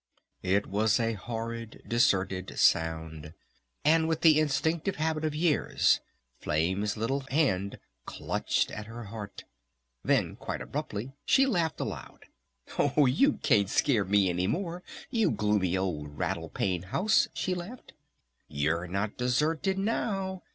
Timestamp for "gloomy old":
15.29-16.17